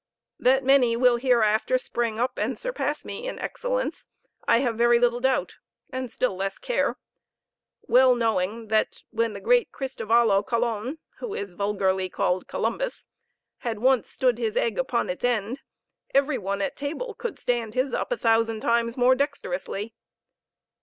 [0.39, 4.07] That many will hereafter spring up and surpass me in excellence
[4.47, 5.57] I have very little doubt,
[5.91, 6.97] and still less care;
[7.83, 13.05] well knowing that, when the great Christovallo Colon (who is vulgarly called Columbus)
[13.59, 15.59] had once stood his egg upon its end
[16.15, 19.93] every one at table could stand his up a thousand times more dexterously.